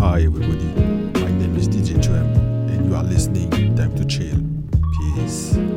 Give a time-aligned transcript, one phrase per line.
[0.00, 0.64] Hi everybody,
[1.20, 2.26] my name is DJ Tram
[2.68, 4.40] and you are listening Time to Chill.
[5.14, 5.69] Peace.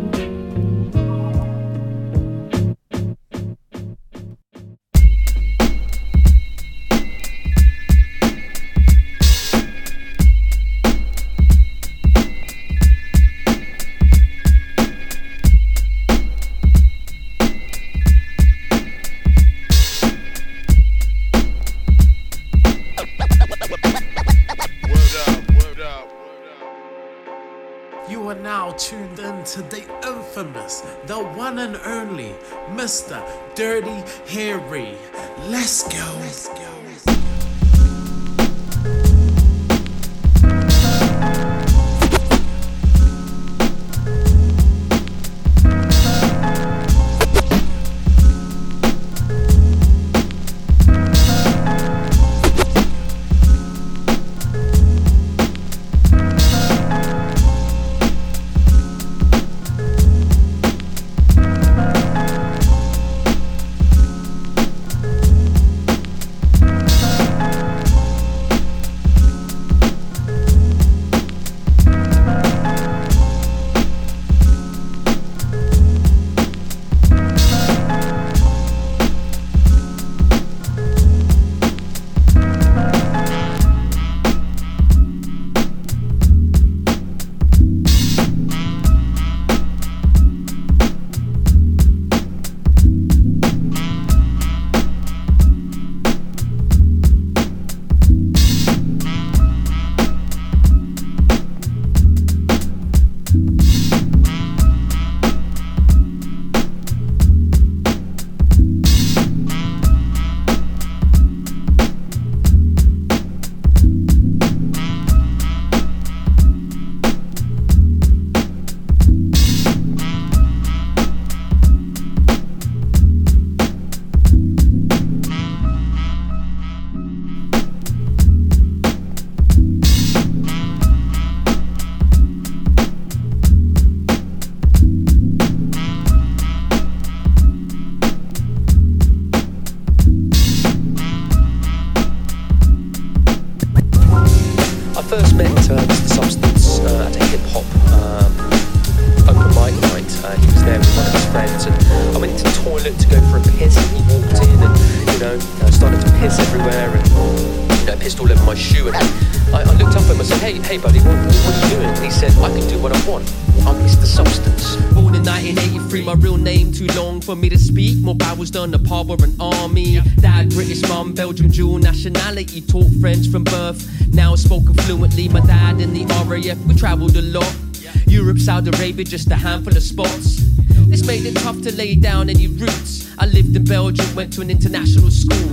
[179.04, 180.42] Arabia, just a handful of spots.
[180.88, 183.03] This made it tough to lay down any roots.
[183.20, 185.50] I lived in Belgium, went to an international school.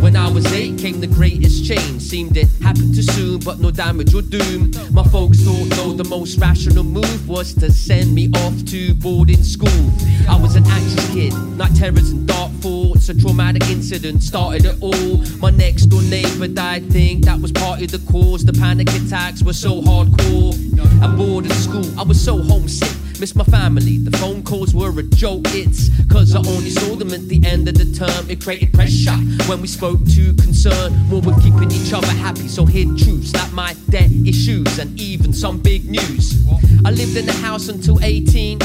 [0.00, 2.02] When I was eight, came the greatest change.
[2.02, 4.70] Seemed it happened too soon, but no damage or doom.
[4.92, 9.42] My folks thought, though, the most rational move was to send me off to boarding
[9.42, 9.90] school.
[10.28, 13.08] I was an anxious kid, night terrors and dark thoughts.
[13.08, 15.18] A traumatic incident started it all.
[15.38, 18.44] My next door neighbor died, think that was part of the cause.
[18.44, 20.54] The panic attacks were so hardcore.
[21.02, 23.05] At boarding school, I was so homesick.
[23.18, 25.46] Miss my family, the phone calls were a joke.
[25.46, 28.28] It's cause I only saw them at the end of the term.
[28.28, 29.16] It created pressure
[29.48, 30.92] when we spoke to concern.
[31.08, 35.32] More with keeping each other happy, so hid truths like my debt issues and even
[35.32, 36.44] some big news.
[36.84, 38.58] I lived in the house until 18.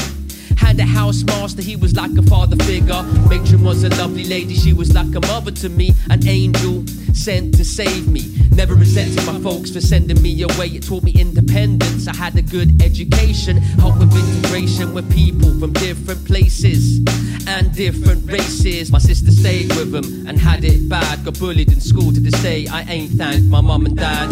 [0.62, 3.02] Had a house master, he was like a father figure.
[3.28, 7.54] Matron was a lovely lady, she was like a mother to me, an angel sent
[7.56, 8.22] to save me.
[8.50, 10.68] Never resented my folks for sending me away.
[10.68, 12.08] It taught me independence.
[12.08, 16.98] I had a good education, helped with integration with people from different places
[17.46, 18.90] and different races.
[18.90, 21.24] My sister stayed with them and had it bad.
[21.24, 22.66] Got bullied in school to this day.
[22.68, 24.28] I ain't thanked my mum and dad.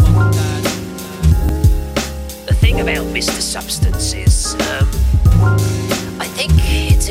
[2.47, 3.41] The thing about Mr.
[3.41, 5.80] Substance is, um,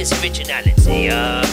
[0.00, 1.10] his originality.
[1.10, 1.44] Uh,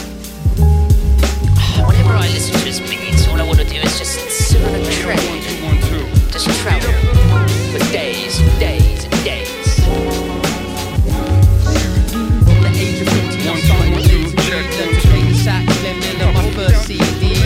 [1.84, 4.74] whenever I listen to his beats, all I want to do is just sit on
[4.74, 5.42] a train,
[6.32, 6.90] just travel
[7.72, 9.76] for days and days and days.
[12.64, 14.18] The age of 15, I started to
[14.48, 17.36] learned to play the sax, Glenn Miller, my first CD.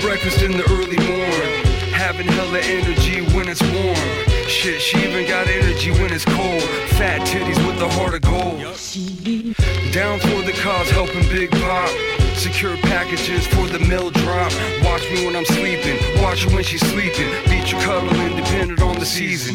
[0.00, 0.96] Breakfast in the early.
[1.92, 4.33] Having hella energy when it's warm.
[4.64, 6.62] Shit, she even got energy when it's cold.
[6.96, 8.64] Fat titties with a heart of gold.
[9.92, 11.90] Down for the cause, helping Big Pop.
[12.32, 14.50] Secure packages for the mail drop.
[14.82, 17.28] Watch me when I'm sleeping, watch her when she's sleeping.
[17.44, 19.54] Beat your cuddling, dependent on the season.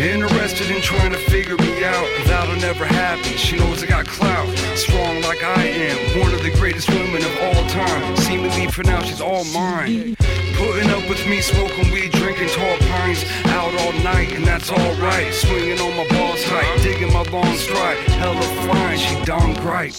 [0.00, 2.08] Interested in trying to figure me out.
[2.24, 3.36] That'll never happen.
[3.36, 4.48] She knows I got clout.
[4.76, 6.20] Strong like I am.
[6.20, 8.16] One of the greatest women of all time.
[8.16, 10.16] Seemingly for now, she's all mine.
[10.56, 13.24] Putting up with me, smoking weed, drinking tall pines.
[13.46, 15.32] Out all night, and that's alright.
[15.34, 17.98] Swinging on my balls tight, digging my long stride.
[18.08, 19.94] Hella fine, she darn great.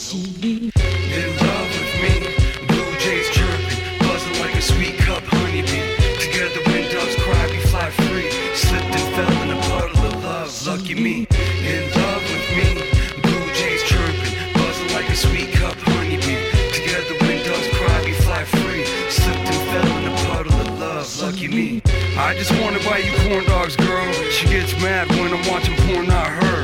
[22.27, 24.11] I just wanna buy you corn dogs, girl.
[24.31, 26.59] She gets mad when I'm watching porn, not her.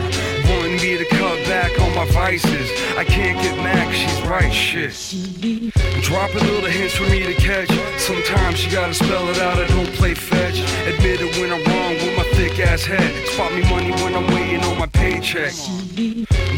[0.51, 2.69] Wanting me to cut back on my vices.
[2.97, 4.91] I can't get mad she's right, shit.
[6.03, 7.71] Drop a little hints for me to catch.
[7.97, 10.59] Sometimes you gotta spell it out, I don't play fetch.
[10.85, 13.09] Admit it when I'm wrong with my thick ass head.
[13.29, 15.53] Spot me money when I'm waiting on my paycheck.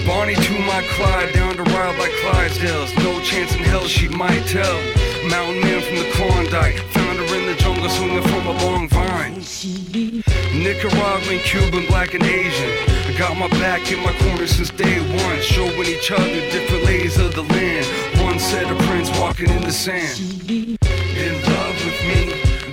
[0.08, 2.98] Bonnie to my Clyde, down to ride like Clydesdales.
[3.04, 4.78] No chance in hell she might tell.
[5.30, 7.25] Mountain man from the Klondike, found her
[7.56, 9.34] the jungle swinging from a long vine.
[10.54, 12.70] Nicaraguan, Cuban, black, and Asian.
[13.08, 17.18] I got my back in my corner since day one, showing each other different layers
[17.18, 17.86] of the land.
[18.24, 20.20] One set of prints walking in the sand.
[20.50, 22.20] In love with me,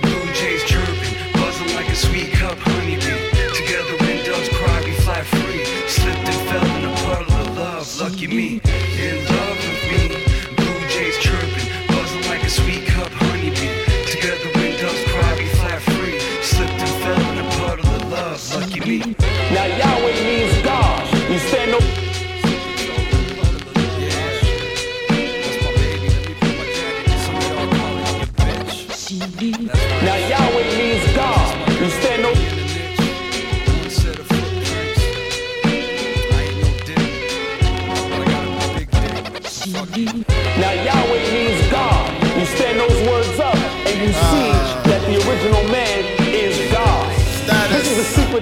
[0.01, 3.29] blue jays chirping, buzzing like a sweet cup honeybee.
[3.53, 5.65] Together when doves cry, we fly free.
[5.87, 8.82] Slipped and fell in a puddle of love, lucky me.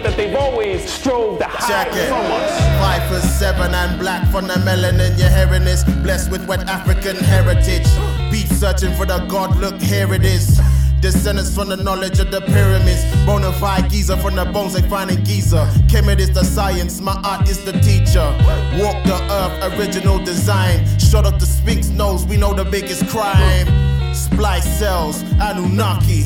[0.04, 2.60] That they've always strove to hide from us.
[2.80, 5.18] Five for seven and black from the melanin.
[5.18, 7.88] Your hearing is blessed with wet African heritage.
[8.32, 10.60] Beat searching for the God, look, here it is.
[11.02, 13.04] Descendants from the knowledge of the pyramids.
[13.26, 15.66] Bonafide Giza from the bones they find in Giza.
[15.88, 18.26] Kemet is the science, my art is the teacher.
[18.80, 20.86] Walk the earth, original design.
[21.00, 23.66] Shut up the Sphinx nose, we know the biggest crime.
[24.14, 26.26] Splice cells, Anunnaki.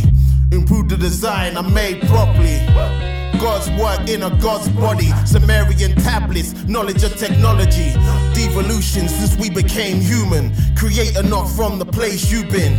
[0.51, 3.14] Improve the design, I'm made properly.
[3.45, 5.11] God's work in a God's body.
[5.23, 7.91] Sumerian tablets, knowledge of technology.
[8.33, 10.51] Devolution since we became human.
[10.75, 12.73] Creator not from the place you've been.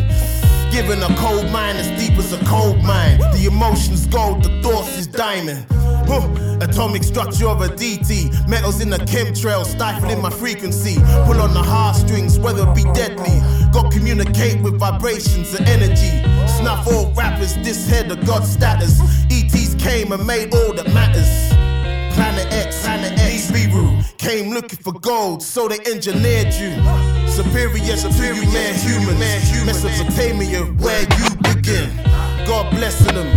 [0.72, 3.18] Given a cold mind as deep as a cold mine.
[3.18, 5.64] The emotions gold, the thoughts is diamond.
[6.08, 6.28] Huh.
[6.60, 8.48] Atomic structure of a DT.
[8.48, 10.96] Metals in the chemtrail, stifling my frequency.
[11.26, 13.38] Pull on the heartstrings, whether it be deadly.
[13.72, 16.26] God communicate with vibrations and energy.
[16.58, 19.00] Snuff all rappers, this head of God status.
[19.30, 21.30] ETs came and made all that matters.
[22.14, 23.86] Planet X, Planet X, Nibiru
[24.18, 26.72] came looking for gold, so they engineered you.
[27.28, 29.66] Superior, superior man, human, man, human.
[29.66, 31.88] Mesopotamia, where you begin.
[32.46, 33.30] God blessing them.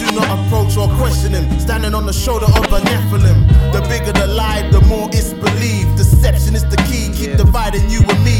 [0.00, 1.46] Do not approach or question him.
[1.60, 3.38] Standing on the shoulder of a Nephilim.
[3.72, 5.96] The bigger the lie, the more it's believed.
[5.96, 8.38] Deception is the key, keep dividing you and me.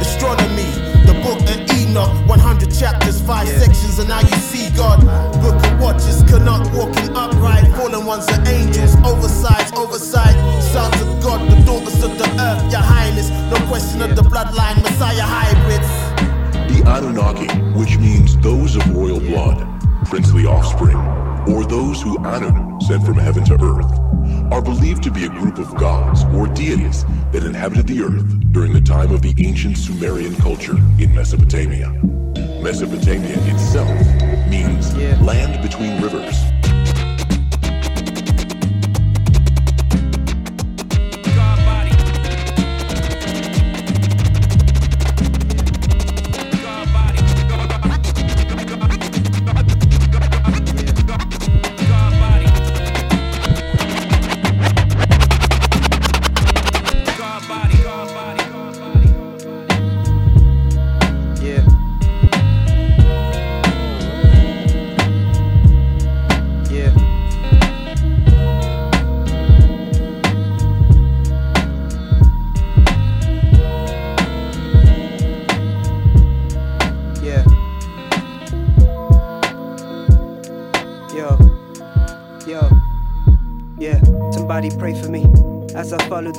[0.00, 0.68] Astronomy,
[1.08, 5.00] the book of Enoch, 100 chapters, five sections, and now you see God.
[5.42, 6.89] Book of Watchers cannot walk
[8.10, 10.34] ones are angels, oversized, oversight.
[10.72, 13.30] Sons of God, the daughters of the earth, your highness.
[13.52, 15.90] No question of the bloodline, Messiah hybrids.
[16.72, 17.46] The Anunnaki,
[17.78, 19.58] which means those of royal blood,
[20.06, 20.96] princely offspring,
[21.54, 23.92] or those who Anu sent from heaven to earth,
[24.52, 28.72] are believed to be a group of gods or deities that inhabited the earth during
[28.72, 31.90] the time of the ancient Sumerian culture in Mesopotamia.
[32.60, 33.96] Mesopotamia itself
[34.50, 36.59] means land between rivers.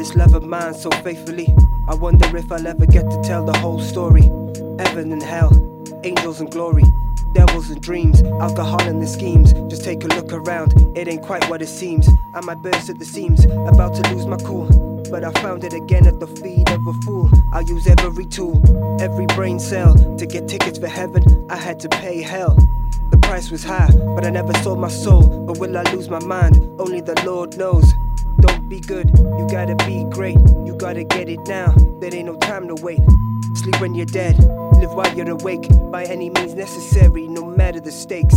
[0.01, 1.55] This love of mine so faithfully.
[1.87, 4.23] I wonder if I'll ever get to tell the whole story.
[4.79, 5.51] Heaven and hell,
[6.03, 6.85] angels and glory,
[7.33, 9.53] devils and dreams, alcohol and the schemes.
[9.69, 12.09] Just take a look around, it ain't quite what it seems.
[12.33, 14.65] I might burst at the seams, about to lose my cool.
[15.11, 17.29] But I found it again at the feet of a fool.
[17.53, 18.57] I'll use every tool,
[18.99, 21.45] every brain cell to get tickets for heaven.
[21.47, 22.57] I had to pay hell.
[23.11, 25.45] The price was high, but I never sold my soul.
[25.45, 26.55] But will I lose my mind?
[26.79, 27.93] Only the Lord knows.
[28.71, 30.37] Be good, you gotta be great.
[30.65, 33.01] You gotta get it now, there ain't no time to wait.
[33.53, 34.39] Sleep when you're dead,
[34.79, 35.67] live while you're awake.
[35.91, 38.33] By any means necessary, no matter the stakes.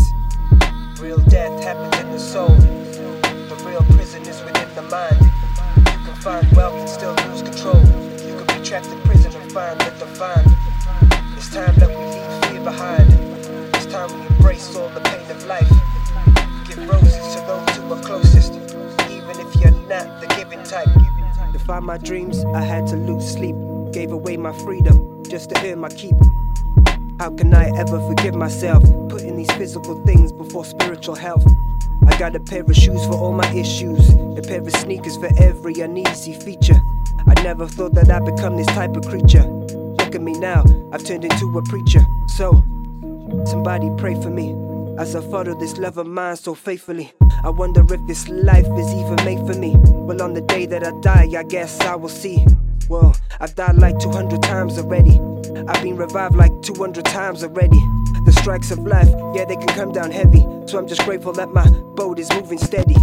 [0.99, 2.49] Real death happens in the soul.
[2.49, 5.21] The real prison is within the mind.
[5.77, 7.81] You can find wealth and still lose control.
[8.27, 10.51] You can be trapped in prison and find the divine.
[11.37, 13.09] It's time that we leave fear behind.
[13.77, 15.71] It's time we embrace all the pain of life.
[16.67, 18.64] Give roses to those who are closest,
[19.55, 20.89] if you're not the giving type.
[21.53, 23.57] To find my dreams, I had to lose sleep.
[23.93, 26.17] Gave away my freedom just to earn my keep.
[27.19, 28.83] How can I ever forgive myself?
[29.09, 31.47] Putting these physical things before spiritual health.
[32.07, 35.31] I got a pair of shoes for all my issues, a pair of sneakers for
[35.39, 36.81] every uneasy feature.
[37.27, 39.45] I never thought that I'd become this type of creature.
[39.45, 42.05] Look at me now, I've turned into a preacher.
[42.27, 42.63] So,
[43.47, 44.64] somebody pray for me
[44.99, 47.13] as I follow this love of mine so faithfully.
[47.43, 49.77] I wonder if this life is even made for me.
[49.77, 52.45] Well, on the day that I die, I guess I will see.
[52.89, 55.21] Well, I've died like 200 times already.
[55.69, 57.81] I've been revived like 200 times already.
[58.25, 60.47] The strikes of life, yeah, they can come down heavy.
[60.67, 62.97] So I'm just grateful that my boat is moving steady.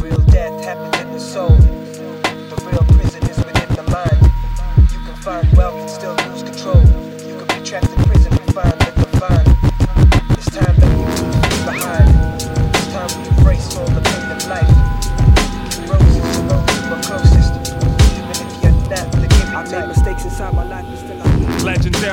[0.00, 1.83] Real death happens in the soul.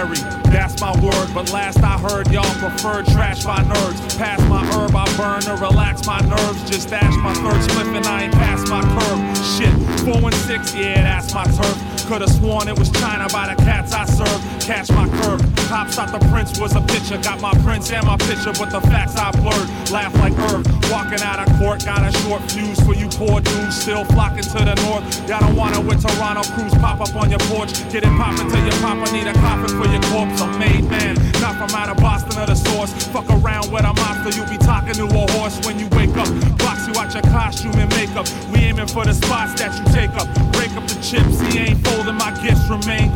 [0.08, 1.30] That's my word.
[1.34, 4.18] But last I heard, y'all prefer trash by nerds.
[4.18, 6.70] Pass my herb, I burn to relax my nerves.
[6.70, 9.38] Just dash my third split and I ain't past my curve.
[9.46, 9.74] Shit,
[10.06, 11.91] 4 and 6, yeah, that's my turf.
[12.12, 14.42] Could've sworn it was China by the cats I serve.
[14.60, 15.40] Catch my curve.
[15.72, 17.16] Cops thought the prince was a picture.
[17.16, 19.72] Got my prince and my picture, but the facts I blurred.
[19.96, 20.68] Laugh like Irv.
[20.92, 23.80] Walking out of court, got a short fuse for you poor dudes.
[23.80, 25.08] Still flocking to the north.
[25.24, 27.72] Y'all don't want it with Toronto crews pop up on your porch.
[27.96, 30.44] Get it poppin' till your papa need a coffin for your corpse.
[30.44, 32.92] I'm made man, not from out of Boston or the source.
[33.16, 36.28] Fuck around with a monster, you be talking to a horse when you wake up.
[36.60, 38.28] Box you out your costume and makeup.
[38.52, 40.28] We aiming for the spots that you take up.
[41.12, 41.18] He
[41.60, 42.16] ain't folding.
[42.16, 43.14] My gifts remain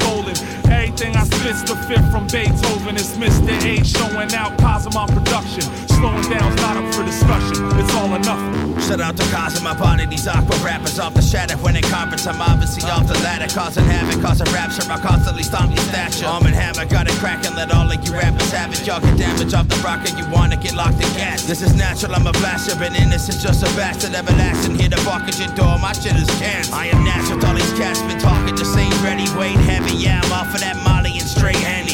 [1.45, 2.97] I the fifth from Beethoven.
[2.97, 3.53] It's Mr.
[3.53, 5.61] A showing out Cosmo production.
[5.93, 7.69] Slowing down's not up for discussion.
[7.77, 8.81] It's all nothing.
[8.81, 11.53] Shout out to Cosmo, body, these aqua rappers off the shadow.
[11.61, 13.45] When in conference, I'm obviously off the ladder.
[13.53, 14.89] Causing havoc, causing rapture.
[14.89, 16.25] I constantly stomp your stature.
[16.25, 17.53] Arm and hammer, got it cracking.
[17.53, 18.81] Let all of you rappers have it.
[18.81, 21.45] Y'all get damage off the rock and you wanna get locked in gas.
[21.45, 22.73] This is natural, I'm a blaster.
[22.73, 24.17] Been innocent, just a bastard.
[24.17, 25.77] Everlasting, here to bark at your door.
[25.77, 26.73] My shit is cancer.
[26.73, 28.57] I am natural, all these cats been talking.
[28.57, 29.93] Just ain't ready, weight heavy.
[29.93, 30.84] Yeah, I'm off of that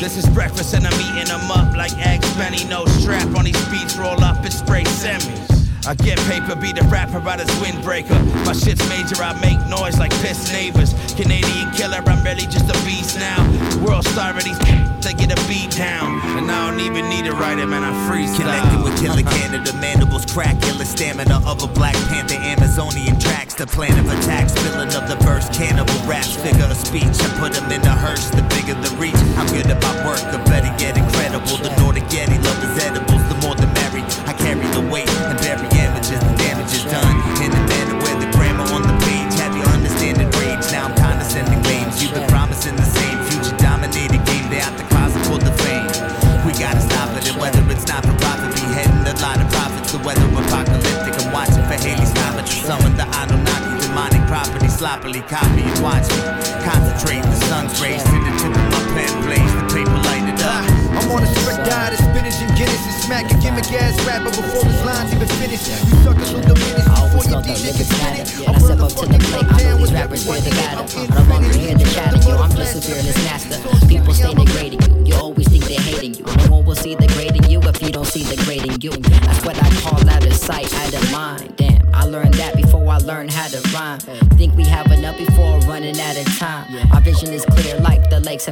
[0.02, 2.64] This is breakfast and I'm eating them up like eggs Benny.
[2.64, 5.51] No strap on these beats, roll up and spray semis.
[5.88, 8.14] I get paper, be the rapper by this windbreaker.
[8.46, 10.94] My shit's major, I make noise like piss neighbors.
[11.16, 13.42] Canadian killer, I'm really just a beast now.
[13.82, 14.60] World star of these
[15.02, 16.22] they get a beat down.
[16.38, 18.46] And I don't even need a writer, man, I freestyle.
[18.46, 23.66] Connected with Killer Canada, mandibles crack, killer stamina of a Black Panther, Amazonian tracks, the
[23.66, 27.10] plan of attacks, filling of the verse, cannibal raps, figure of speech.
[27.10, 29.18] I put them in a hearse, the bigger the reach.
[29.36, 31.58] I'm good at my work, or better get incredible.
[31.58, 32.61] The Nordic Yeti love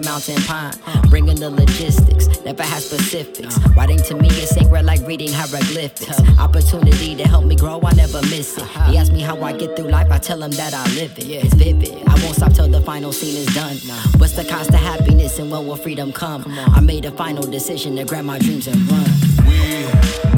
[0.10, 0.74] mountain pine.
[1.10, 3.56] Bringing the logistics, never has specifics.
[3.78, 6.20] Writing to me is sacred like reading hieroglyphics.
[6.39, 8.68] Opportunity to help me grow, I never miss it.
[8.88, 11.30] He asked me how I get through life, I tell him that I live it.
[11.46, 11.94] It's vivid.
[12.08, 13.78] I won't stop till the final scene is done.
[14.20, 16.44] What's the cost of happiness and when will freedom come?
[16.78, 19.10] I made a final decision to grab my dreams and run.
[19.46, 19.62] We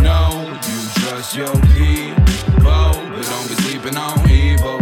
[0.03, 0.27] know
[0.67, 4.79] you trust your people, but don't be sleeping on evil.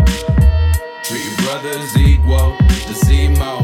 [1.05, 2.49] Treat your brothers equal,
[2.89, 3.58] the CMO.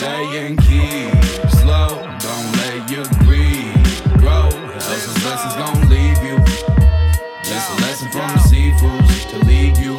[0.00, 1.88] Stay keep slow,
[2.20, 3.74] don't let your greed
[4.16, 4.48] grow.
[4.48, 6.38] Else those lessons gon' leave you.
[7.44, 9.98] Just a lesson from the seafoods to lead you.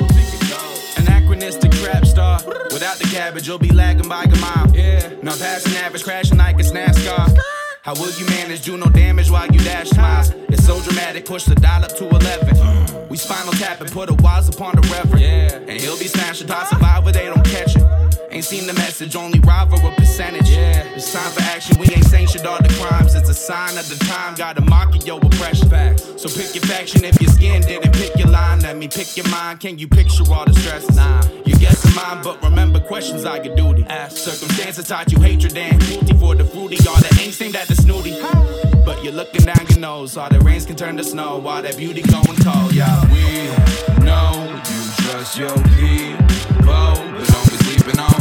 [0.97, 2.41] Anachronistic trap star.
[2.73, 4.75] Without the cabbage, you'll be lagging by a mile.
[4.75, 7.37] Yeah, not passing average, crashing like it's NASCAR.
[7.83, 8.63] How will you manage?
[8.63, 10.31] Do no damage while you dash miles.
[10.49, 13.07] It's so dramatic, push the dial up to 11.
[13.07, 15.21] We spinal tap and put a wise upon the reverend.
[15.21, 15.57] Yeah.
[15.57, 18.10] And he'll be smashing, top survivor, they don't catch it.
[18.31, 20.49] Ain't seen the message, only rival a percentage.
[20.49, 20.83] Yeah.
[20.95, 23.13] It's time for action, we ain't sanctioned all the crimes.
[23.13, 25.69] It's a sign of the time, gotta market your oppression.
[25.69, 25.99] Fact.
[26.17, 28.61] So pick your faction if your skin didn't pick your line.
[28.61, 30.89] Let me pick your mind, can you picture all the stress?
[30.95, 33.83] Nah, you guessing mine, but remember questions I could duty.
[33.89, 34.17] Ask.
[34.17, 36.77] Circumstances taught you hatred and cruelty for the fruity.
[36.87, 38.15] All the ain't aimed at the snooty.
[38.85, 41.75] But you're looking down your nose, all the rains can turn to snow, while that
[41.75, 43.03] beauty going cold, yeah.
[43.11, 46.25] We know you trust your people,
[46.65, 48.20] but don't be sleeping on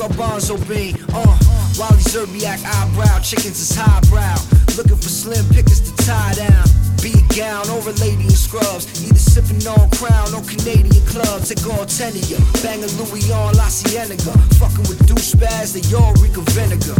[0.00, 0.96] garbanzo bean.
[1.12, 1.38] Uh,
[1.78, 4.36] Wally Szczerbiak eyebrow, chickens is highbrow,
[4.76, 6.66] looking for slim pickers to tie down.
[7.02, 11.48] Be a gown a lady in scrubs, either sipping on crown or Canadian clubs.
[11.48, 15.82] Take all ten of you, Bang a Louis on La Cienega, fucking with douchebags, they
[15.96, 16.94] all reek of vinegar.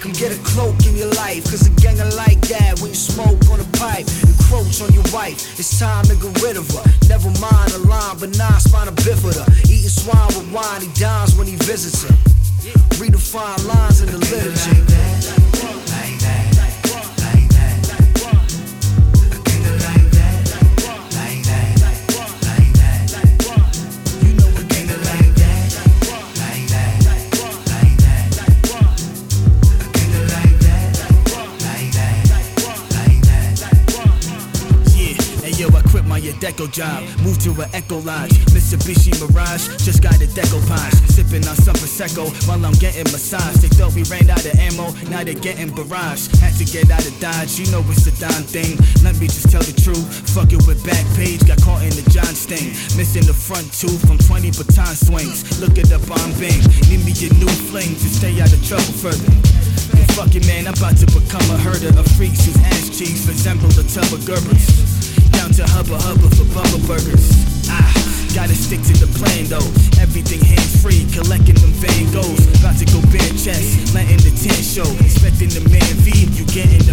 [0.00, 3.38] Come get a cloak in your life, cause a ganger like that when you smoke
[3.50, 5.58] on a pipe, encroach on your wife.
[5.58, 6.84] It's time to get rid of her.
[7.08, 9.44] Never mind a line, but nah, spina bifida.
[9.68, 12.14] Eating swine with wine, he dines when he visits her.
[12.96, 15.41] Redefine lines in the literature.
[36.42, 38.34] Deco job, moved to an Echo Lodge.
[38.50, 40.90] Mitsubishi Mirage, just got a Deco Punch.
[41.14, 43.62] Sipping on some Prosecco while I'm getting massage.
[43.62, 46.26] They thought we ran out of ammo, now they're getting barrage.
[46.42, 48.74] Had to get out of Dodge, you know it's a dime thing.
[49.06, 50.02] Let me just tell the truth,
[50.34, 52.74] fuck it with back page, got caught in the John Sting.
[52.98, 55.46] Missing the front tooth from 20 baton swings.
[55.62, 56.58] Look it up on Bing,
[56.90, 59.30] need me a new fling to stay out of trouble further.
[59.94, 63.70] You fucking man, I'm about to become a herder of freaks whose ass cheeks resemble
[63.78, 64.91] the tub of Gerbers.
[65.42, 67.26] Down to Hubba Hubba for Bubba Burgers.
[67.66, 67.90] Ah,
[68.30, 69.66] gotta stick to the plan though.
[69.98, 72.46] Everything hands free, collecting them Van Goghs.
[72.62, 74.86] About to go bare chest, letting the tent show.
[75.02, 76.91] Expecting the man V, you getting the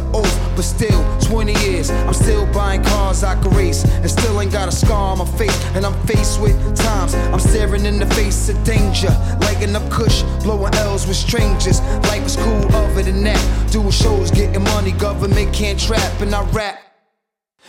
[0.00, 0.56] the oath?
[0.56, 3.84] But still, 20 years, I'm still buying cars I can race.
[3.84, 5.64] And still ain't got a scar on my face.
[5.74, 9.10] And I'm faced with times I'm staring in the face of danger.
[9.40, 11.80] Lighting up kush, blowing L's with strangers.
[12.10, 13.72] Life is cool other than that.
[13.72, 16.20] Doing shows, getting money, government can't trap.
[16.20, 16.78] And I rap.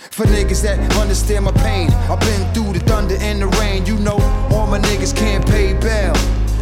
[0.10, 3.86] For niggas that understand my pain, I've been through the thunder and the rain.
[3.86, 4.18] You know,
[4.52, 6.14] all my niggas can't pay bail.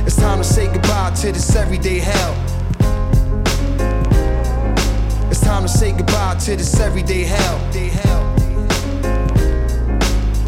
[0.05, 2.58] It's time to say goodbye to this everyday hell.
[5.49, 7.59] Time to say goodbye to this everyday hell.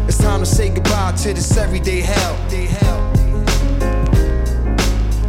[0.06, 2.36] It's time to say goodbye to this everyday hell.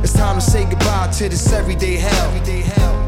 [0.04, 3.03] It's time to say goodbye to this everyday hell.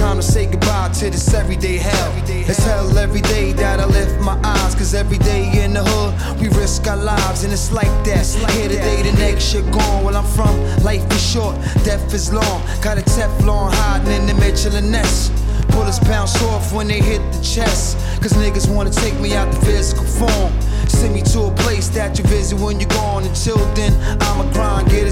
[0.00, 2.12] Time to say goodbye to this everyday hell.
[2.26, 4.74] It's hell every day that I lift my eyes.
[4.74, 7.44] Cause every day in the hood, we risk our lives.
[7.44, 8.24] And it's like that.
[8.54, 10.02] Here today, the next you're gone.
[10.02, 12.62] Where I'm from, life is short, death is long.
[12.80, 15.32] Got a Teflon hiding in the Michelin nest.
[15.68, 17.98] Bullets bounce off when they hit the chest.
[18.22, 20.52] Cause niggas wanna take me out the physical form.
[20.88, 23.24] Send me to a place that you visit when you're gone.
[23.24, 23.79] Until then,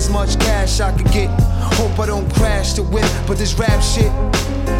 [0.08, 1.28] as much cash I could get.
[1.76, 4.10] Hope I don't crash the whip, but this rap shit.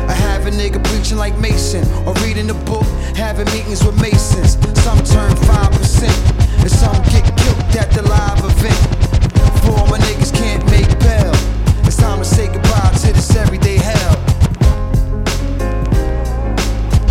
[0.09, 4.57] I have a nigga preaching like Mason, or reading a book, having meetings with Masons.
[4.83, 8.81] Some turn 5%, and some get killed at the live event.
[9.65, 11.33] Four my niggas can't make bail.
[11.85, 14.17] It's time to say goodbye to this everyday hell.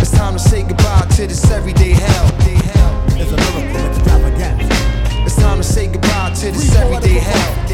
[0.00, 2.26] It's time to say goodbye to this everyday hell.
[3.14, 4.74] It's a lyrical extravaganza.
[5.24, 7.67] It's time to say goodbye to this everyday hell.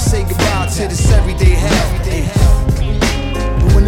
[0.00, 2.66] Say goodbye to this everyday hell.
[3.60, 3.84] But when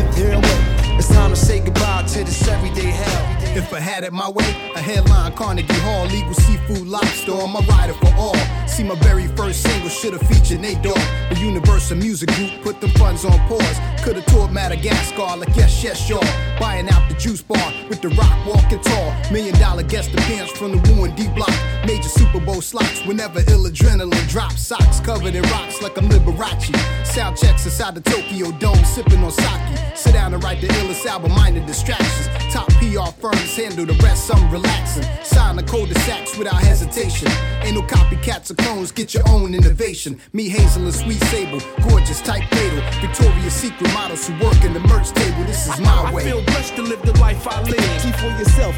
[0.99, 3.42] It's time to say goodbye to this everyday hell.
[3.55, 7.61] If I had it my way, a headline Carnegie Hall, legal seafood lobster on my
[7.67, 8.35] rider for all.
[8.67, 10.97] See my very first single should've featured Nate Dogg.
[11.29, 13.79] The Universal Music Group put the funds on pause.
[14.03, 16.25] Could've toured Madagascar like yes, yes, y'all.
[16.59, 19.13] Buying out the juice bar with the rock walking tall.
[19.31, 21.53] Million dollar guest appearance from the ruined D block.
[21.87, 24.67] Major Super Bowl slots whenever ill adrenaline drops.
[24.67, 26.75] Socks covered in rocks like I'm Liberace.
[27.07, 29.83] Sound checks inside the Tokyo Dome, sipping on sake.
[29.95, 32.29] Sit down and write the illest album, minor distractions.
[32.53, 33.11] Top PR
[33.43, 35.05] firms handle the rest, I'm relaxing.
[35.23, 37.29] Sign the cul-de-sacs without hesitation.
[37.63, 40.19] Ain't no copycats or clones, get your own innovation.
[40.33, 42.83] Me, Hazel, and Sweet Sable, gorgeous, tight fatal.
[43.01, 46.25] Victoria's Secret models who work in the merch table, this is my I way.
[46.25, 48.01] feel blessed to live the life I live.
[48.01, 48.75] See for yourself,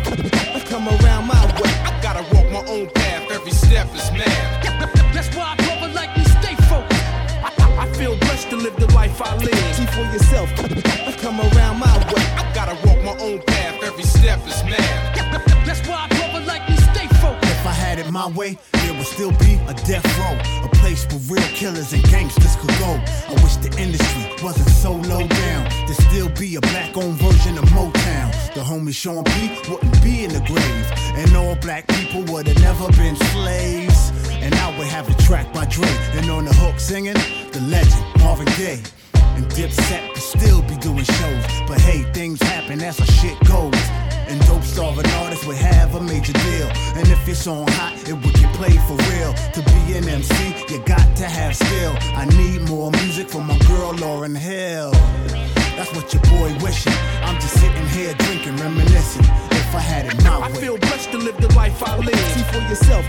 [0.66, 1.70] come around my way.
[1.84, 4.64] I gotta walk my own path, every step is mad.
[5.12, 6.23] That's why I brother like me stay focused.
[7.84, 9.58] I, feel blessed to live the life I live.
[9.76, 10.48] See for yourself,
[11.06, 12.24] I come around my way.
[12.40, 15.36] I gotta walk my own path, every step is mad.
[15.66, 17.52] That's why I brother like me stay focused.
[17.52, 21.06] If I had it my way, there would still be a death row, a place
[21.08, 22.98] where real killers and gangsters could go.
[23.28, 25.68] I wish the industry wasn't so low down.
[25.86, 28.23] There'd still be a black-owned version of Motown.
[28.54, 30.86] The homie Sean P wouldn't be in the grave,
[31.18, 34.12] and all black people would have never been slaves.
[34.30, 37.14] And I would have a track by Dre, and on the hook singing
[37.50, 38.80] the legend Marvin Gaye.
[39.34, 43.74] And Dipset could still be doing shows, but hey, things happen, that's how shit goes.
[44.28, 46.68] And dope starving artists would have a major deal.
[46.94, 49.34] And if it's on hot, it would get played for real.
[49.34, 51.92] To be an MC, you got to have skill.
[52.14, 54.92] I need more music from my girl Lauryn Hill.
[55.76, 56.92] That's what your boy wishing.
[57.22, 59.24] I'm just sitting here drinking, reminiscing.
[59.50, 60.44] If I had it my way.
[60.44, 62.18] I feel blessed to live the life I live.
[62.32, 63.04] See for yourself,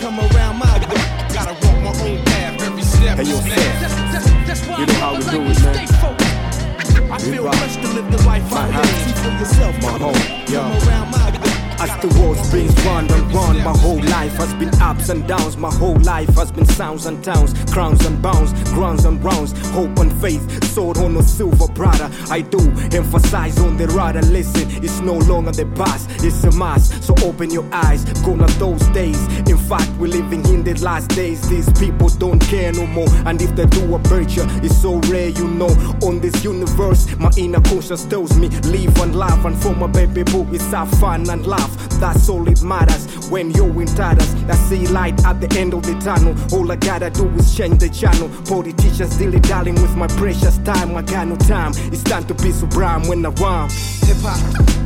[0.00, 1.00] come around my way.
[1.34, 4.84] Gotta walk my own path, every step Hey, yo, is That's, that's, that's why You
[4.84, 7.12] I know how we do it, man.
[7.12, 8.86] I feel blessed to live the life I live.
[9.04, 10.14] See for yourself, My home,
[10.48, 10.60] yo.
[10.62, 11.51] come around my way.
[11.82, 13.56] I the world's been run and run.
[13.64, 15.56] My whole life has been ups and downs.
[15.56, 19.52] My whole life has been sounds and towns, crowns and bounds, grounds and rounds.
[19.70, 22.08] Hope and faith, sword on a silver brother.
[22.30, 22.60] I do
[22.96, 24.70] emphasize on the rather listen.
[24.84, 27.02] It's no longer the past, it's a must.
[27.02, 29.20] So open your eyes, gonna those days.
[29.48, 31.48] In fact, we're living in the last days.
[31.48, 33.08] These people don't care no more.
[33.26, 35.70] And if they do a virtue, it's so rare, you know.
[36.02, 39.44] On this universe, my inner conscience tells me live and laugh.
[39.44, 41.71] And for my baby boo, it's have fun and laugh.
[42.00, 44.34] That's all it matters when you're in tatters.
[44.44, 46.34] I see light at the end of the tunnel.
[46.52, 48.28] All I gotta do is change the channel.
[48.46, 50.96] Politicians dilly dallying with my precious time.
[50.96, 51.72] I got no time.
[51.92, 53.70] It's time to be sublime when I rhyme.
[54.06, 54.40] Hip hop,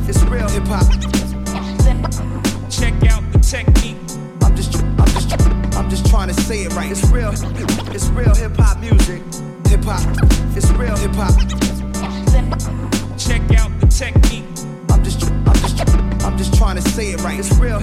[0.07, 0.87] it's real hip hop.
[2.69, 3.97] Check out the technique.
[4.43, 6.91] I'm just, I'm just, I'm just trying to say it right.
[6.91, 7.31] It's real,
[7.93, 9.21] it's real hip hop music.
[9.67, 10.03] Hip hop,
[10.55, 11.33] it's real hip hop.
[13.17, 14.36] Check out the technique.
[16.57, 17.39] Trying to say it right.
[17.39, 17.79] It's real,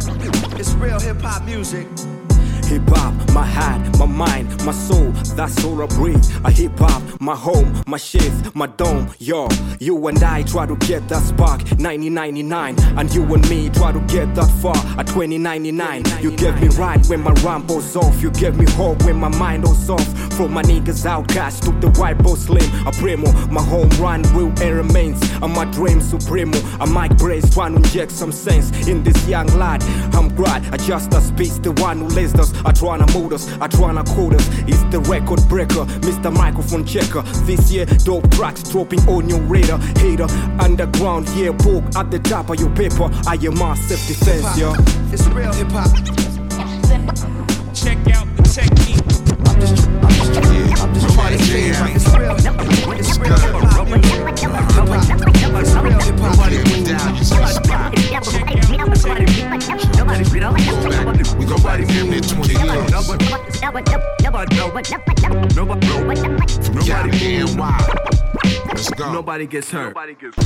[0.59, 1.87] it's real hip hop music.
[2.69, 6.25] Hip hop, my heart, my mind, my soul, that's all I breathe.
[6.45, 9.11] A hip hop, my home, my shit, my dome.
[9.19, 9.49] Yo,
[9.79, 12.81] you and I try to get that spark, 1999.
[12.99, 16.05] And you and me try to get that far at 2099.
[16.23, 18.23] You get me right when my rambles off.
[18.23, 20.07] You get me hope when my mind was off.
[20.35, 22.69] From my niggas outcast to the white boy slim.
[22.87, 25.21] A primo, my home run will air remains.
[25.43, 26.59] And my dream supremo.
[26.81, 29.83] A mic brace trying to inject some sense in this young lad.
[30.15, 32.54] I'm glad I just a speech, the one who lays us.
[32.65, 34.49] I tryna mood us, I tryna code us.
[34.67, 36.33] It's the record breaker, Mr.
[36.33, 37.23] Microphone Checker.
[37.45, 39.79] This year, dope tracks dropping on your radar.
[39.99, 40.27] Hater,
[40.59, 43.11] underground, yeah, book at the top of your paper.
[43.27, 44.75] I am my self defense, yo.
[45.13, 45.91] It's real hip hop.
[47.75, 49.03] Check out the technique.
[49.47, 51.97] I'm just, I'm just, I'm just trying to say it right.
[51.97, 54.39] It's real, it's real hip hop music.
[54.39, 55.09] Hip hop,
[55.61, 56.37] it's real hip hop.
[56.37, 57.95] Nobody went down, you see the spot.
[61.45, 62.91] We go back damn near 20 years.
[66.65, 68.14] From Cali to NY.
[68.85, 69.13] Let's go.
[69.13, 69.97] Nobody gets hurt.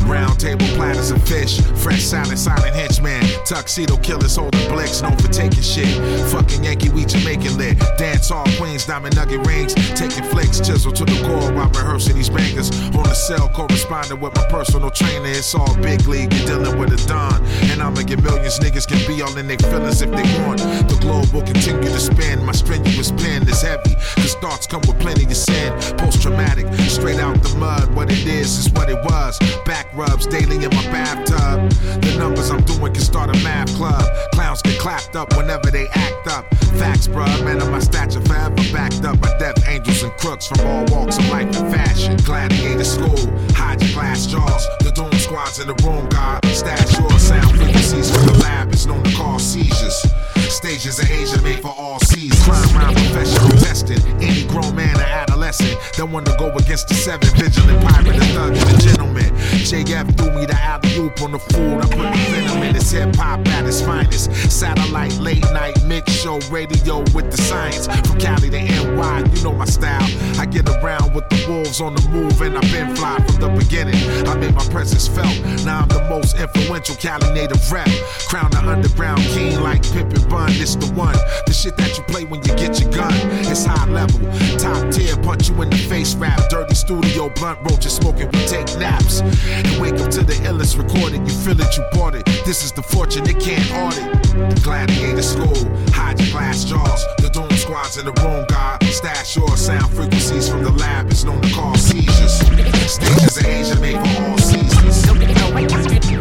[0.06, 5.26] Round table platters of fish, fresh salad, silent henchman, tuxedo killers holding blicks, known for
[5.26, 5.88] taking shit.
[6.30, 7.80] Fucking Yankee, we Jamaican lit.
[7.98, 12.30] Dance all queens, diamond nugget rings, taking flicks, chisel to the core while rehearsing these
[12.30, 12.70] bangers.
[12.94, 15.26] On the cell, corresponding with my personal trainer.
[15.26, 17.44] It's all big league, you're dealing with a don.
[17.72, 20.60] And I'ma get millions, niggas can be all in their feelings if they want.
[20.60, 22.44] The globe will continue to spin.
[22.44, 25.72] My strenuous pen is heavy, cause thoughts come with plenty of sin.
[25.98, 27.92] Post traumatic, straight out the mud.
[28.08, 29.38] What it is is what it was.
[29.66, 31.70] Back rubs daily in my bathtub.
[32.00, 34.02] The numbers I'm doing can start a math club.
[34.32, 36.46] Clowns get clapped up whenever they act up.
[36.80, 40.60] Facts, bruh, man, of my stature forever backed up by death angels and crooks from
[40.60, 42.16] all walks of life and fashion.
[42.24, 44.66] Gladiator school, hide your glass jaws.
[44.80, 46.42] The doom squads in the room, God.
[46.46, 48.72] Stash your sound frequencies from the lab.
[48.72, 50.06] It's known to cause seizures.
[50.50, 52.42] Stages of Asia made for all seasons.
[52.44, 54.04] Crime rhyme professional tested.
[54.20, 58.24] Any grown man or adolescent that want to go against the seven vigilant pirate, the
[58.32, 59.34] thug, and the gentleman.
[59.68, 61.78] JF threw me the alley oop on the food.
[61.78, 64.32] I put the venom in his hip hop at its finest.
[64.50, 67.86] Satellite, late night, mix show, radio with the science.
[68.06, 70.08] From Cali to NY, you know my style.
[70.40, 73.48] I get around with the wolves on the move, and I've been fly from the
[73.48, 74.00] beginning.
[74.26, 75.36] I made my presence felt.
[75.64, 77.88] Now I'm the most influential Cali native rep.
[78.28, 80.52] Crown the underground king like Pippin Bun.
[80.52, 81.18] It's the one.
[81.46, 83.12] The shit that you play when you get your gun.
[83.50, 84.20] It's high level,
[84.56, 86.38] top tier, punch you in the face rap.
[86.48, 89.20] Dirty studio, blunt roaches smoking, we take naps.
[89.20, 91.26] And wake up to the illest recording.
[91.26, 92.24] You feel it, you bought it.
[92.46, 94.06] This is the fortune, it can't audit.
[94.54, 95.58] The gladiator school,
[95.90, 97.02] hide your glass jaws.
[97.18, 98.84] The doom squads in the room, God.
[98.84, 101.10] Stash your sound frequencies from the lab.
[101.10, 102.38] It's known to cause seizures.
[102.86, 105.04] Stages of Asia made for all seasons.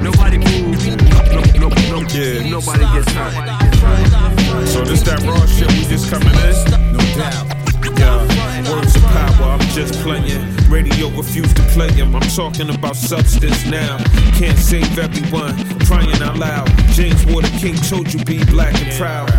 [0.02, 0.88] Nobody moves.
[0.88, 2.50] No, no, no, yeah.
[2.50, 3.57] Nobody gets hurt.
[4.68, 6.94] So this that raw shit we just coming in?
[6.94, 7.58] No doubt.
[7.98, 10.56] Yeah, words of power, I'm just playing.
[10.70, 12.16] Radio refused to play them.
[12.16, 13.98] I'm talking about substance now.
[14.34, 16.68] Can't save everyone, crying out loud.
[16.92, 19.32] James Water King told you be black and proud.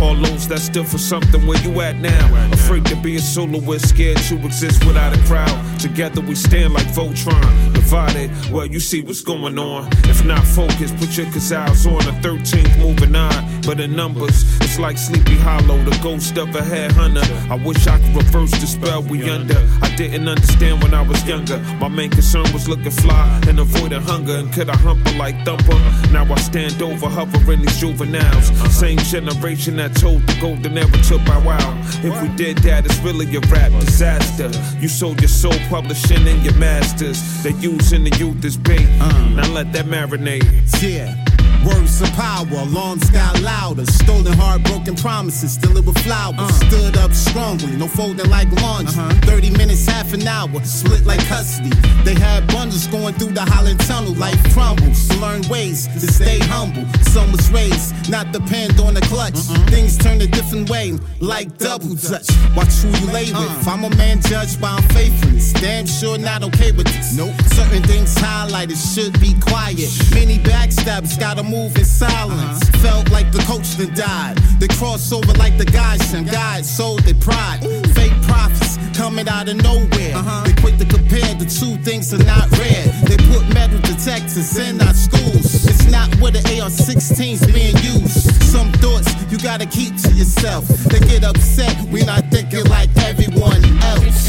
[0.00, 2.52] All those that stood for something, where you at now?
[2.52, 5.56] Afraid to be a soloist, scared to exist without a crowd.
[5.86, 7.72] Together we stand like Voltron.
[7.72, 9.88] Divided, well, you see what's going on.
[10.10, 13.62] If not focused, put your eyes on the 13th, moving on.
[13.62, 17.24] But in numbers, it's like Sleepy Hollow, the ghost of a headhunter.
[17.48, 19.58] I wish I could reverse the spell we under.
[19.80, 21.58] I didn't understand when I was younger.
[21.78, 24.38] My main concern was looking fly and avoiding hunger.
[24.38, 25.78] And could I hump her like Thumper?
[26.10, 28.48] Now I stand over, hovering these juveniles.
[28.76, 31.82] Same generation that told the golden era to bow wow.
[32.02, 34.50] If we did that, it's really a rap disaster.
[34.80, 37.20] You sold your soul publishing and your masters.
[37.42, 38.88] They using the youth as bait.
[38.98, 39.28] Uh.
[39.34, 40.42] Now let that marinate.
[40.82, 41.25] Yeah.
[41.66, 43.84] Words of power, alarms got louder.
[43.86, 46.38] Stolen heart, broken promises, still it with flowers.
[46.38, 46.52] Uh.
[46.68, 48.94] Stood up strongly, no folding like laundry.
[48.94, 49.26] Uh-huh.
[49.26, 51.70] 30 minutes, half an hour, split like custody.
[52.04, 54.14] They had bundles going through the Holland Tunnel.
[54.14, 56.86] Life crumbles, learn ways to stay humble.
[57.10, 59.34] Some was raised, not depend on the clutch.
[59.34, 59.66] Uh-uh.
[59.66, 62.30] Things turn a different way, like double touch.
[62.54, 63.66] Watch who you lay with.
[63.66, 63.70] Uh.
[63.72, 65.52] I'm a man judged by unfaithfulness.
[65.54, 67.16] Damn sure not okay with this.
[67.16, 67.34] Nope.
[67.58, 69.90] Certain things highlighted should be quiet.
[70.14, 72.62] Many backstabs gotta move in silence.
[72.62, 72.78] Uh-huh.
[72.78, 74.36] Felt like the coach that died.
[74.60, 77.60] They cross over like the guys and guys sold their pride.
[77.94, 80.14] Fake prophets coming out of nowhere.
[80.14, 80.44] Uh-huh.
[80.44, 82.86] They quick to compare the two things are not rare.
[83.08, 85.64] They put metal detectors in our schools.
[85.66, 88.42] It's not where the AR-16's being used.
[88.44, 90.66] Some thoughts you gotta keep to yourself.
[90.68, 94.28] They get upset, we not thinking like everyone else.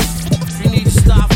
[0.63, 1.27] You need to stop.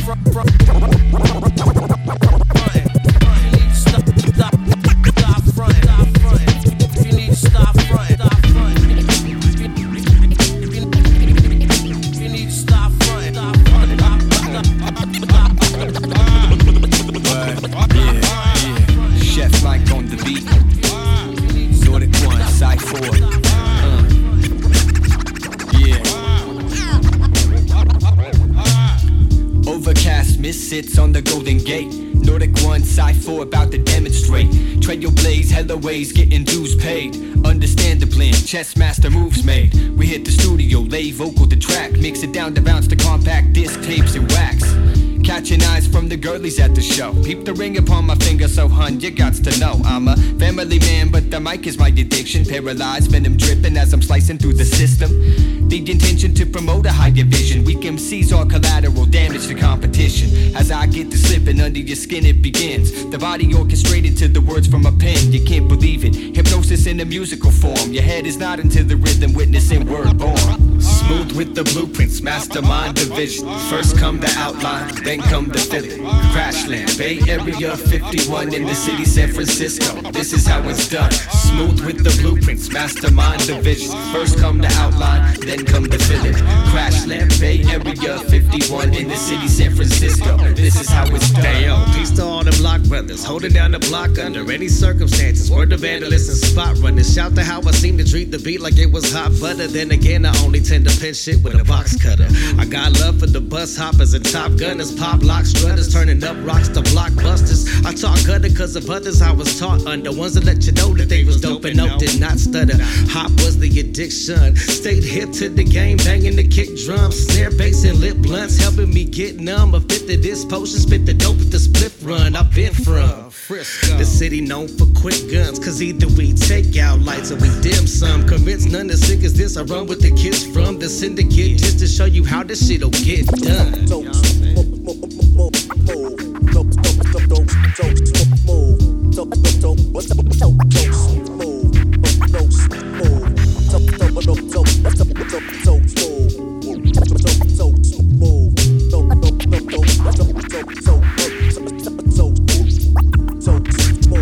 [47.32, 49.80] Peep the ring upon my finger, so hun, you got to know.
[49.86, 52.44] I'm a family man, but the mic is my addiction.
[52.44, 55.70] Paralyzed, venom dripping as I'm slicing through the system.
[55.70, 57.64] The intention to promote a higher vision.
[57.64, 60.54] Weak MCs are collateral damage to competition.
[60.58, 63.06] As I get to slipping under your skin, it begins.
[63.06, 65.32] The body orchestrated to the words from a pen.
[65.32, 66.36] You can't believe it.
[66.36, 67.94] Hypnosis in a musical form.
[67.94, 70.71] Your head is not into the rhythm, witnessing word born.
[71.12, 73.46] Smooth with the blueprints, mastermind division.
[73.70, 76.06] First come the outline, then come the filling.
[76.32, 80.10] Crashland, Bay Area 51 in the city, San Francisco.
[80.12, 81.12] This is how it's done.
[81.12, 83.92] Smooth with the blueprints, mastermind division.
[84.14, 86.36] First come the outline, then come the filling.
[86.72, 90.38] Crashland, Bay Area 51 in the city, San Francisco.
[90.54, 91.44] This is how it's done.
[91.44, 95.52] Hey yo, peace to all the block brothers, holding down the block under any circumstances.
[95.52, 97.14] Word to vandalists and spot runners.
[97.14, 99.68] Shout to how I seem to treat the beat like it was hot butter.
[99.68, 102.28] Then again, I only tend to pin shit with a box cutter.
[102.60, 106.38] I got love for the bus hoppers and top gunners, pop lock strutters, turning up
[106.46, 107.66] rocks to blockbusters.
[107.84, 110.12] I talk gutter cause of others I was taught under.
[110.12, 112.78] Ones that let you know that they was dope and no, did not stutter.
[113.10, 114.56] Hop was the addiction.
[114.56, 118.94] Stayed hip to the game, banging the kick drums, snare bass and lip blunts, helping
[118.94, 119.74] me get numb.
[119.74, 122.36] A fifth of this potion, spit the dope with the split run.
[122.36, 123.98] I've been from Frisco.
[123.98, 127.88] The city known for quick guns, cause either we take out lights or we dim
[127.88, 128.28] some.
[128.28, 131.78] Convinced none as sick as this, I run with the kids from the syndicate just
[131.78, 133.86] to show you how this shit'll get done.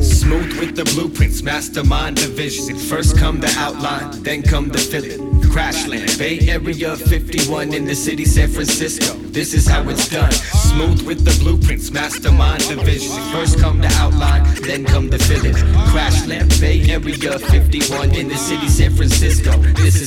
[0.02, 2.78] Smooth with the blueprints, mastermind division.
[2.78, 5.29] First come the outline, then come the filling.
[5.60, 9.14] Crashland, Bay Area 51 in the city, San Francisco.
[9.28, 10.32] This is how it's done.
[10.32, 13.12] Smooth with the blueprints, mastermind division.
[13.34, 15.56] First come the outline, then come the filling.
[15.92, 19.52] Crashland, Bay Area 51 in the city, San Francisco.
[19.76, 20.00] This